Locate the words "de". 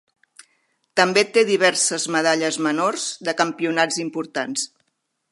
3.29-3.35